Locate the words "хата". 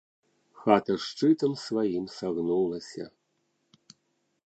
0.61-0.95